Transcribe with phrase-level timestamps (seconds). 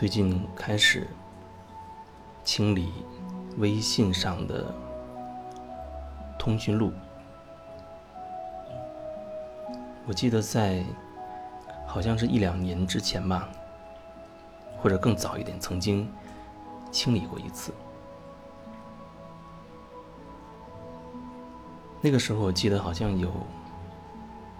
[0.00, 1.06] 最近开始
[2.42, 2.90] 清理
[3.58, 4.74] 微信上的
[6.38, 6.90] 通讯录。
[10.06, 10.82] 我记得在
[11.86, 13.46] 好像是一两年之前吧，
[14.78, 16.10] 或者更早一点，曾经
[16.90, 17.70] 清理过一次。
[22.00, 23.30] 那个时候我记得好像有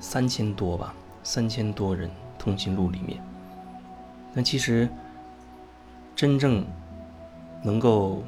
[0.00, 3.22] 三千多吧，三千多人通讯录里面。
[4.32, 4.88] 那其实
[6.16, 6.66] 真正
[7.62, 8.24] 能够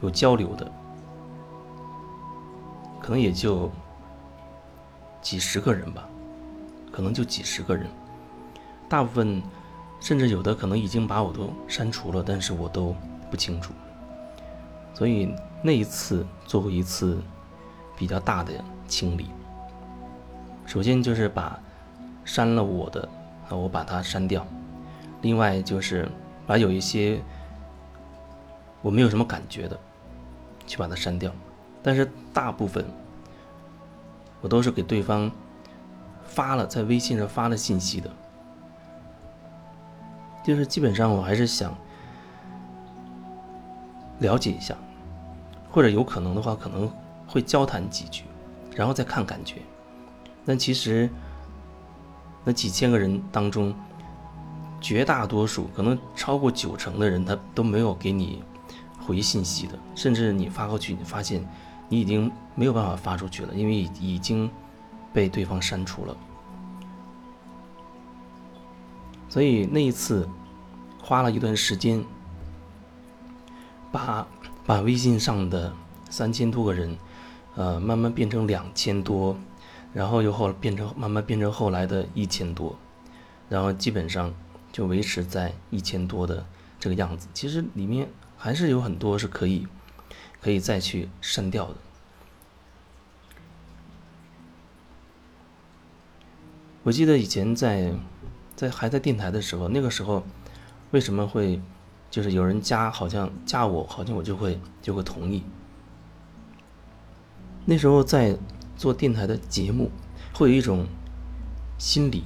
[0.00, 0.70] 有交流的，
[3.02, 3.70] 可能也就
[5.20, 6.08] 几十个人吧，
[6.90, 7.86] 可能就几十个人。
[8.88, 9.42] 大部分
[10.00, 12.94] 甚至有的可能已经把我都删除了，但是我都
[13.30, 13.74] 不清楚。
[14.94, 17.20] 所以那一次做过一次。
[17.98, 18.52] 比较大的
[18.86, 19.28] 清理，
[20.64, 21.58] 首先就是把
[22.24, 23.08] 删了我的
[23.48, 24.46] 啊，我把它删掉。
[25.20, 26.08] 另外就是
[26.48, 27.22] 把有一些
[28.82, 29.78] 我没有什么感觉的，
[30.66, 31.30] 去把它删掉。
[31.82, 32.84] 但是大部分
[34.40, 35.30] 我都是给对方
[36.24, 38.10] 发了，在微信上发了信息的，
[40.42, 41.72] 就是基本上我还是想
[44.18, 44.74] 了解一下，
[45.70, 46.90] 或者有可能的话，可能。
[47.30, 48.24] 会交谈几句，
[48.74, 49.56] 然后再看感觉。
[50.46, 51.10] 但其实，
[52.42, 53.74] 那几千个人当中，
[54.80, 58.42] 绝大多数可能超过九成的人，他都没有给你
[58.98, 59.78] 回信息的。
[59.94, 61.44] 甚至你发过去，你发现
[61.88, 64.50] 你已经没有办法发出去了，因为已经
[65.12, 66.16] 被对方删除了。
[69.28, 70.28] 所以那一次
[71.02, 72.04] 花了一段时间，
[73.92, 74.26] 把
[74.64, 75.72] 把微信上的
[76.08, 76.96] 三千多个人。
[77.54, 79.36] 呃，慢慢变成两千多，
[79.92, 82.76] 然后又后变成慢慢变成后来的一千多，
[83.48, 84.32] 然后基本上
[84.78, 86.46] 就维持在一千多的
[86.78, 87.26] 这个样子。
[87.34, 89.66] 其实里面还是有很多是可以
[90.40, 91.74] 可以再去删掉的。
[96.84, 97.92] 我记得以前在
[98.54, 100.24] 在还在电台的时候，那个时候
[100.92, 101.60] 为什么会
[102.08, 105.42] 就是有人加，好像加我，好像我就会就会同意。
[107.64, 108.38] 那时候在
[108.76, 109.90] 做电台的节目，
[110.32, 110.86] 会有一种
[111.78, 112.22] 心理，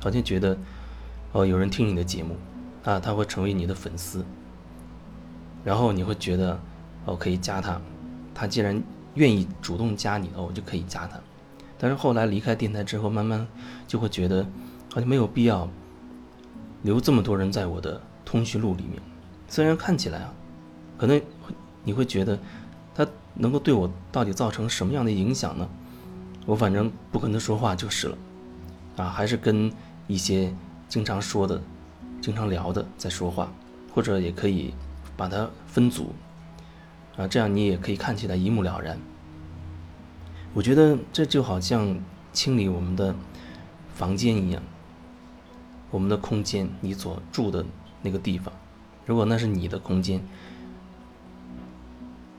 [0.00, 0.56] 好像觉得
[1.32, 2.36] 哦，有人听你的节目
[2.84, 4.24] 啊，他会成为你的粉丝，
[5.64, 6.58] 然后你会觉得
[7.04, 7.80] 哦，可以加他，
[8.34, 8.82] 他既然
[9.14, 11.18] 愿意主动加你，哦，我就可以加他。
[11.78, 13.46] 但是后来离开电台之后，慢慢
[13.86, 14.42] 就会觉得
[14.92, 15.68] 好像没有必要
[16.82, 19.00] 留这么多人在我的通讯录里面。
[19.48, 20.32] 虽然看起来啊，
[20.96, 21.20] 可能
[21.84, 22.38] 你会觉得。
[22.94, 25.68] 他能够对我到底造成什么样的影响呢？
[26.46, 28.18] 我反正不跟他说话就是了，
[28.96, 29.70] 啊，还是跟
[30.08, 30.52] 一些
[30.88, 31.60] 经常说的、
[32.20, 33.52] 经常聊的在说话，
[33.94, 34.72] 或者也可以
[35.16, 36.12] 把它分组，
[37.16, 38.98] 啊，这样你也可以看起来一目了然。
[40.54, 41.98] 我觉得这就好像
[42.32, 43.14] 清理我们的
[43.94, 44.62] 房间一样，
[45.90, 47.64] 我们的空间，你所住的
[48.00, 48.52] 那个地方，
[49.04, 50.20] 如果那是你的空间。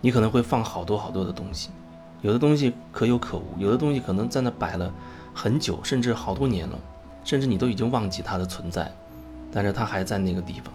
[0.00, 1.70] 你可能会放好多好多的东西，
[2.22, 4.94] 有的东西可有可无，有的东西可能在那摆了
[5.34, 6.78] 很久，甚至好多年了，
[7.28, 8.90] 甚至你都已经忘记它的存在，
[9.52, 10.72] 但是它还在那个地方。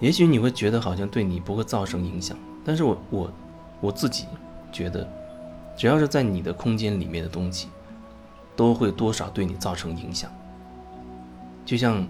[0.00, 3.32] 也许你会觉得好像对你不会造成影响，但是我我
[3.80, 4.26] 我自己
[4.72, 5.08] 觉得，
[5.76, 7.68] 只要是在你的空间里面的东西，
[8.56, 10.28] 都会多少对你造成影响。
[11.64, 12.04] 就像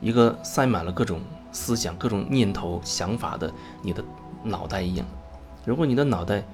[0.00, 1.20] 一个塞满了各种
[1.52, 4.02] 思想、各种念头、想法的你的。
[4.44, 5.04] 脑袋一样，
[5.64, 6.44] 如果你的脑袋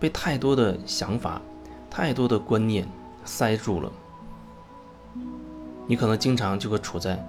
[0.00, 1.40] 被太多的想法、
[1.88, 2.84] 太多的观念
[3.24, 3.92] 塞住了，
[5.86, 7.22] 你可能经常就会处在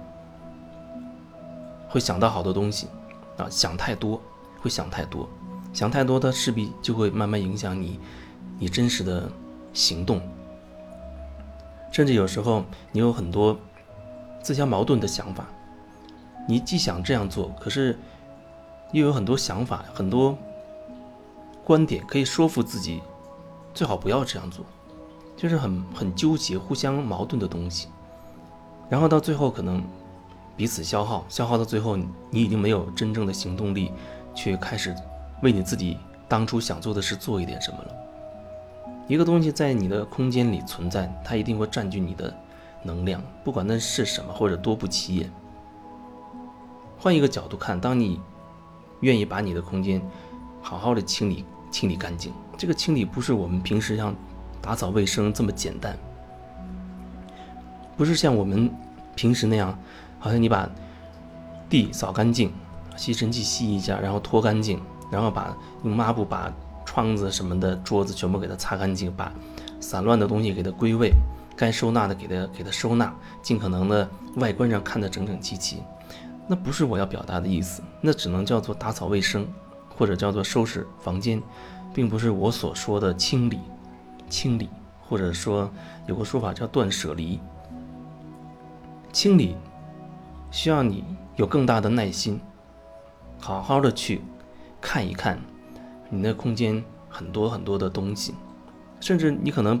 [1.88, 2.88] 会想到好多东西
[3.36, 4.20] 啊，想太多，
[4.60, 5.28] 会想太多，
[5.72, 7.98] 想太多，它势必就会慢慢影响你，
[8.58, 9.30] 你真实的
[9.72, 10.20] 行动，
[11.92, 13.58] 甚至有时候你有很多
[14.42, 15.46] 自相矛盾的想法，
[16.48, 17.98] 你既想这样做，可是。
[18.92, 20.38] 又有很多想法，很多
[21.64, 23.02] 观点可以说服自己，
[23.74, 24.64] 最好不要这样做，
[25.36, 27.88] 就是很很纠结、互相矛盾的东西。
[28.88, 29.82] 然后到最后可能
[30.56, 31.96] 彼此消耗，消耗到最后，
[32.30, 33.92] 你已经没有真正的行动力，
[34.34, 34.94] 去开始
[35.42, 37.94] 为你自己当初想做的事做一点什么了。
[39.06, 42.34] 一个东西在你的空间里存在，它一定会占据你的
[42.82, 45.30] 能量，不管那是什么或者多不起眼。
[46.98, 48.20] 换一个角度看，当你。
[49.00, 50.00] 愿意把你的空间
[50.62, 52.32] 好好的清理清理干净。
[52.56, 54.16] 这个清理不是我们平时像
[54.66, 55.96] 打扫卫生这么简单，
[57.96, 58.68] 不是像我们
[59.14, 59.78] 平时那样，
[60.18, 60.68] 好像你把
[61.70, 62.52] 地扫干净，
[62.96, 66.52] 吸尘器吸一下，然后拖干净，然后把用抹布把
[66.84, 69.32] 窗子什么的、桌子全部给它擦干净，把
[69.78, 71.12] 散乱的东西给它归位，
[71.54, 75.80] 该收纳的给它给它收纳，尽可能的外观上看得整整齐齐。
[76.48, 79.46] 那不是我要表达的意思，那只能叫做打扫卫生，
[79.96, 81.40] 或者叫做收拾房间，
[81.94, 83.60] 并不是我所说的清理、
[84.28, 84.68] 清理，
[85.00, 85.70] 或者说
[86.06, 87.40] 有个说法叫断舍离。
[89.12, 89.56] 清理
[90.50, 91.04] 需要你
[91.36, 92.40] 有更大的耐心，
[93.38, 94.20] 好好的去
[94.80, 95.38] 看一看
[96.10, 98.34] 你那空间很多很多的东西，
[99.00, 99.80] 甚至你可能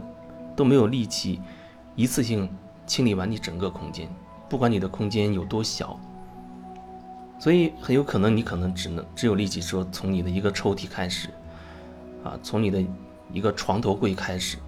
[0.54, 1.40] 都没有力气
[1.94, 2.48] 一次性
[2.86, 4.08] 清理完你整个空间，
[4.48, 5.98] 不管你的空间有多小。
[7.38, 11.28] 所以很有可能你可能只能只有力气说从你的一个抽屉开始，
[12.24, 12.82] 啊，从你的
[13.32, 14.58] 一个床头柜开始，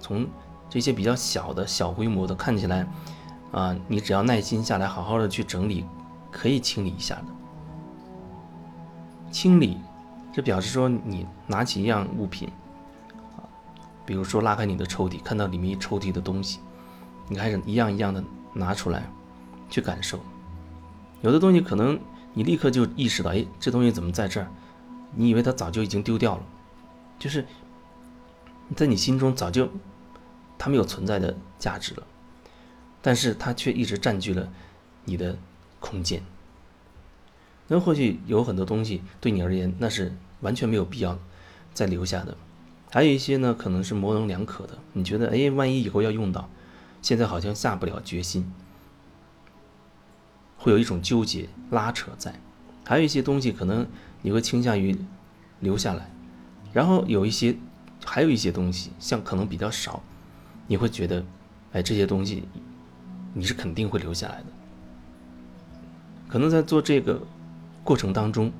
[0.00, 0.26] 从
[0.68, 2.86] 这些比较小的小规模的看起来，
[3.52, 5.84] 啊，你只要耐心下来，好好的去整理，
[6.30, 7.24] 可以清理一下的。
[9.30, 9.78] 清理，
[10.32, 12.48] 这表示说你拿起一样物品，
[13.36, 13.44] 啊，
[14.04, 16.60] 比如说拉开你的抽屉，看到里面抽屉的东西，
[17.28, 18.22] 你开始一样一样的
[18.52, 19.02] 拿出来，
[19.68, 20.18] 去感受。
[21.20, 21.98] 有的东西可能
[22.32, 24.48] 你立刻就意识到，哎，这东西怎么在这儿？
[25.14, 26.42] 你以为它早就已经丢掉了，
[27.18, 27.46] 就是
[28.76, 29.70] 在你心中早就
[30.58, 32.06] 它没有存在的价值了，
[33.00, 34.52] 但是它却一直占据了
[35.04, 35.38] 你的
[35.80, 36.22] 空间。
[37.68, 41.18] 那或许有很多东西对你而言那是完全没有必要
[41.74, 42.36] 再留下的，
[42.90, 44.78] 还有一些呢可能是模棱两可的。
[44.94, 46.48] 你觉得，哎，万一以后要用到，
[47.02, 48.52] 现在好像下不了决心。
[50.56, 52.40] 会有一种纠结拉扯在，
[52.84, 53.86] 还有一些东西可能
[54.22, 54.96] 你会倾向于
[55.60, 56.10] 留下来，
[56.72, 57.56] 然后有一些，
[58.08, 60.02] 还有一些东西像可能比较少，
[60.66, 61.22] 你会觉得，
[61.72, 62.44] 哎，这些东西
[63.34, 64.46] 你是肯定会留下来的。
[66.26, 67.20] 可能在做这个
[67.84, 68.50] 过程当中，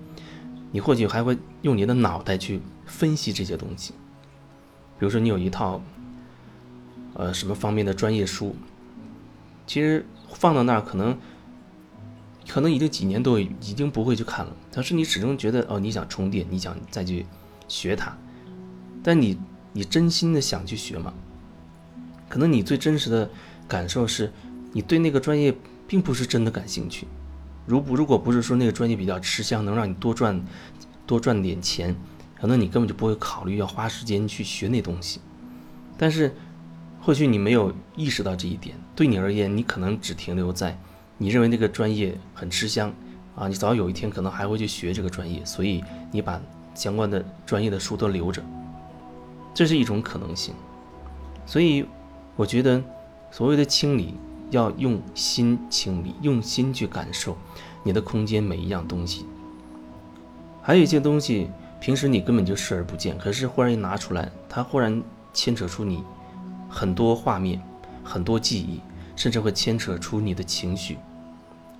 [0.70, 3.94] 你或许还会用你的脑袋去分析这些东西，
[4.98, 5.80] 比如说你有一套，
[7.14, 8.54] 呃，什么方面的专业书，
[9.66, 10.04] 其实
[10.34, 11.18] 放到那儿可能。
[12.50, 17.26] 可能已经几年都已经不会去看了，但是你始终觉得哦，你想充电，你想再去
[17.68, 18.16] 学它，
[19.08, 19.38] 但你
[19.72, 21.14] 你真心的想去学吗？
[22.28, 23.30] 可能你最真实的
[23.66, 24.30] 感受是，
[24.70, 25.54] 你对那个专业
[25.86, 27.06] 并不是真的感兴趣。
[27.64, 30.38] 如不如果不是说那个专业比较吃香，能让你多赚
[31.06, 31.96] 多赚点钱，
[32.38, 35.20] 可能你根本就不会考虑要花时间去学那东西。
[35.96, 36.34] 但是
[37.00, 40.78] 或许你没有意识到这一点，对你而言，你可能只停留在。
[41.16, 42.92] 你认为那个专业很吃香，
[43.34, 45.82] 啊，你早有一天可能还会去学这个专业，所以
[46.12, 46.38] 你把
[46.74, 48.44] 相关的专业的书都留着，
[49.58, 50.54] 这是一种可能性。
[51.44, 51.84] 所以
[52.36, 52.80] 我觉得，
[53.28, 54.14] 所谓的清理
[54.52, 57.36] 要用心清理，用心去感受
[57.82, 59.26] 你的空间每一样东西。
[60.62, 61.50] 还有一些东西，
[61.80, 65.02] 平时你根本就视而不见，可是忽然一拿出来，它忽然
[65.34, 66.04] 牵扯出你
[66.68, 67.60] 很多画面、
[68.04, 68.80] 很多记忆，
[69.16, 70.98] 甚至会牵扯出你的情绪。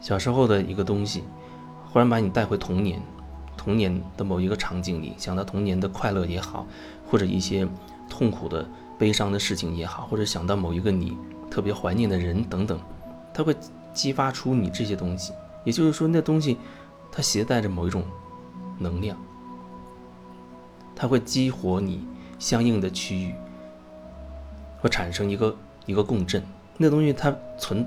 [0.01, 1.23] 小时候的一个东西，
[1.93, 3.01] 忽然把你带回童年，
[3.57, 6.67] 童年的某一个场景里，想到童年的快乐也好，
[7.11, 7.67] 或者一些
[8.09, 11.17] 痛苦的、悲伤的事情也好，或者想到某一个你
[11.51, 12.79] 特别怀念的人等等，
[13.33, 13.55] 它会
[13.93, 15.33] 激发出你这些东西。
[15.65, 16.57] 也就是说，那东西
[17.11, 18.05] 它携带着某一种
[18.79, 19.17] 能量，
[20.95, 22.07] 它会激活你
[22.39, 23.35] 相应的区域，
[24.81, 26.43] 会产生一个一个共振。
[26.77, 27.87] 那东西它存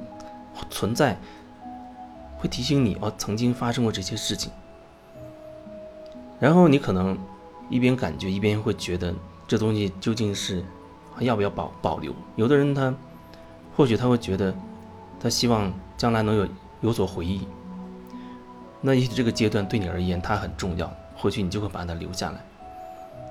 [0.69, 1.17] 存在。
[2.37, 4.51] 会提醒你哦，曾经发生过这些事情。
[6.39, 7.15] 然后你可能
[7.71, 9.11] 一边感觉一边会觉得
[9.47, 10.63] 这东西究竟是
[11.15, 12.13] 还要不要保保留？
[12.35, 12.93] 有的人他
[13.75, 14.53] 或许他会觉得
[15.19, 16.47] 他希望将来能有
[16.81, 17.47] 有所回忆。
[18.81, 22.45] 那也许这个阶段对你而言它很重要，或许你就会把它留下来。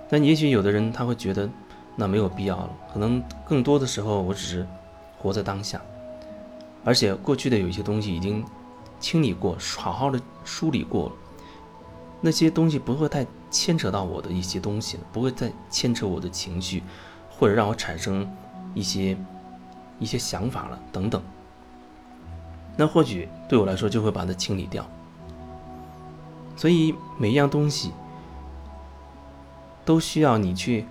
[0.08, 1.48] 但也许有的人他会觉得
[1.94, 4.66] 那没有必要了，可能更多的时候我只是
[5.18, 5.80] 活在当下，
[6.84, 8.44] 而且过去的有一些东西已经。
[9.00, 11.12] 清理过，好好的梳理过了，
[12.20, 16.82] 那些东西不会太牵扯到我的一些东西，不会再牵扯我的情绪，
[17.30, 18.30] 或者让我产生
[18.74, 19.16] 一些
[19.98, 21.22] 一些想法了等等。
[22.76, 24.86] 那或许对我来说就会把它清理掉。
[26.56, 27.92] 所以每一样东西
[29.84, 30.86] 都需要你去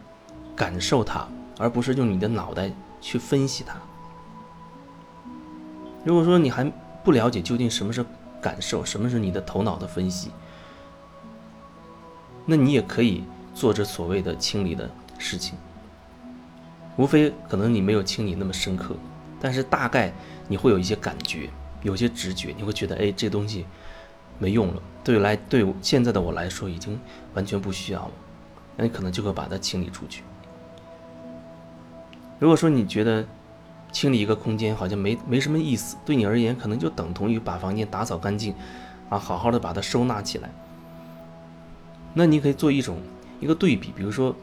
[0.55, 3.75] 感受它，而不是用你的脑袋去分析它。
[6.03, 6.71] 如果说你还。
[7.01, 8.05] 不了解究竟什么是
[8.41, 10.29] 感受，什么是你的头脑的分析，
[12.49, 14.89] 那你也可以做着所谓的清理的
[15.19, 15.55] 事情。
[16.97, 18.95] 无非可能你没有清理那么深刻，
[19.39, 20.11] 但是大概
[20.47, 21.47] 你会有一些感觉，
[21.83, 23.65] 有些直觉，你会觉得，哎，这东西
[24.39, 26.99] 没用了，对来对现在的我来说已经
[27.35, 28.11] 完全不需要了，
[28.75, 30.23] 那你可能就会把它清理出去。
[32.39, 33.23] 如果说你觉得
[33.91, 38.55] 清理一个空间好像没没什么意思，对你而言可能就等同于把房间打扫干净，
[39.09, 40.49] 啊，好好的把它收纳起来。
[42.13, 43.01] 那你可以做一种
[43.39, 44.35] 一个对比，比如说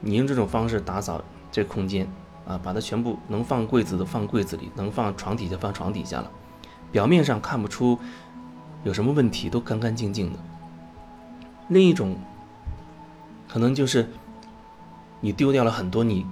[0.00, 1.22] 你用这种方式打扫
[1.52, 2.06] 这空间，
[2.46, 6.30] 啊，把它全部能放柜子的放柜子里，能放床底下放床底下了，
[6.90, 7.98] 表面上看不出
[8.84, 10.38] 有什么问题，都干干净净的。
[11.68, 12.16] 另一种
[13.48, 14.08] 可能就是
[15.20, 16.26] 你丢掉了很多你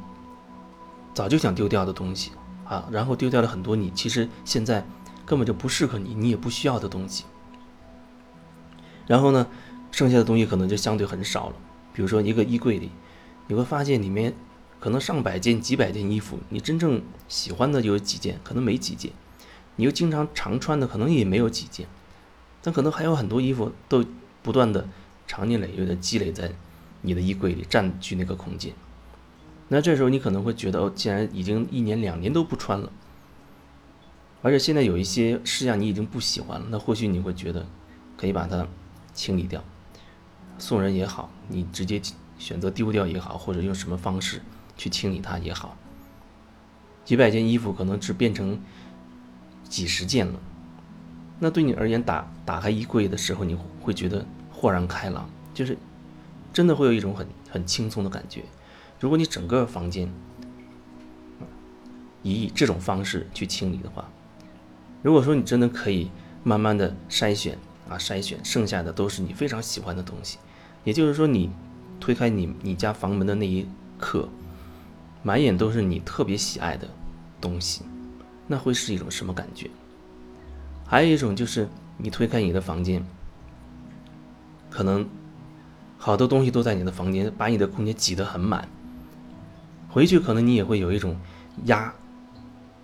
[1.14, 2.32] 早就想丢掉的东西。
[2.68, 4.86] 啊，然后丢掉了很多你其实现在
[5.24, 7.24] 根本就不适合你，你也不需要的东西。
[9.06, 9.46] 然后呢，
[9.98, 11.56] 剩下的东西可能就相对很少了。
[11.92, 12.88] 比如说一个衣柜里，
[13.48, 14.32] 你会发现里面
[14.78, 19.10] 可能上百件、几百件衣服，你真正喜欢的有几件，可能没几件；
[19.74, 21.88] 你又经常常穿的，可能也没有几件。
[22.62, 24.04] 但可能还有很多衣服都
[24.40, 24.86] 不断的
[25.26, 26.52] 长年累月的积累在
[27.02, 28.72] 你的衣柜里，占据那个空间。
[29.66, 32.92] 那这时候你可能会觉得，哦，既然已经一年两年都不穿了，
[34.42, 37.66] 而且现在有一些式样你已经不喜欢了，那或许你会觉得
[38.16, 38.64] 可以把它
[39.12, 39.64] 清理掉，
[40.58, 42.00] 送人也好，你直接
[42.38, 44.42] 选择丢掉也好，或者用什么方式
[44.76, 45.76] 去清理它也好。
[47.04, 48.60] 几百件衣服可能只变成
[49.68, 50.38] 几十件了，
[51.38, 55.78] 那对你而言，打打开衣柜的时候，你会觉得豁然开朗，就是
[56.52, 58.44] 真的会有一种很很轻松的感觉。
[59.00, 60.12] 如果你整个房间
[62.22, 64.10] 以这种方式去清理的话，
[65.02, 66.10] 如果说你真的可以
[66.42, 67.56] 慢慢的筛选
[67.88, 70.36] 啊筛选，剩下的都是你非常喜欢的东西，
[70.84, 71.50] 也就是说你
[72.00, 73.66] 推开你你家房门的那一
[73.98, 74.28] 刻，
[75.22, 76.88] 满眼都是你特别喜爱的
[77.40, 77.82] 东西，
[78.46, 79.68] 那会是一种什么感觉？
[80.86, 81.68] 还有一种就是
[81.98, 83.04] 你推开你的房间，
[84.70, 85.06] 可能
[85.98, 88.66] 好多东西都在你的房间，把你的空间挤得很满。
[89.90, 91.16] 回去可能你也会有一种
[91.64, 91.92] 压，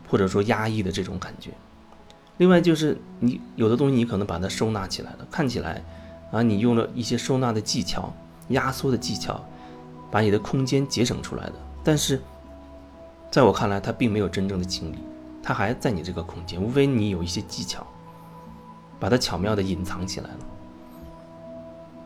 [0.08, 1.50] 或者说压抑的这种感觉。
[2.38, 5.84] 另外就是你有的东西你可能把它收纳起来了，看起来
[6.34, 8.12] 啊你用了一些收纳的技巧、
[8.48, 9.40] 压缩的技巧，
[10.10, 11.52] 把你的空间节省出来的。
[11.84, 12.20] 但是
[13.30, 14.98] 在我看来，它并没有真正的清理，
[15.42, 17.86] 它还在你这个空间，无非你有一些技巧，
[18.98, 20.38] 把它巧妙的隐藏起来了。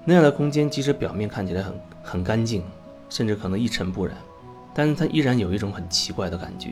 [0.04, 2.62] 那样的空间即使表面看起来很很干净，
[3.08, 4.14] 甚至可能一尘不染。
[4.74, 6.70] 但是它依然有一种很奇怪的感觉，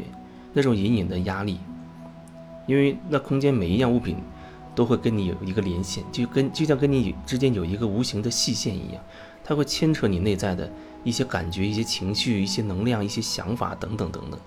[0.53, 1.59] 那种隐隐的压力，
[2.67, 4.17] 因为那空间每一样物品
[4.77, 9.03] 都会跟你有一个连线，就跟就像跟你之间有一个无形的细线一样，
[9.43, 10.71] 它会牵扯你内在的
[11.03, 14.39] 一些感觉、一些情绪、一些能量、一些想法等等等等。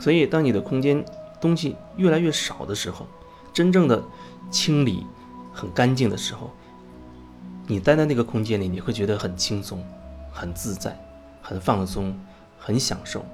[0.00, 1.04] 所以，当你的空间
[1.40, 3.06] 东西越来越少的时候，
[3.52, 4.02] 真正的
[4.50, 5.06] 清理
[5.52, 6.50] 很干净的时候，
[7.66, 9.84] 你待在那个空间里，你会觉得很轻松。
[10.36, 10.98] 很自在，
[11.40, 12.12] 很放松，
[12.58, 13.24] 很享受。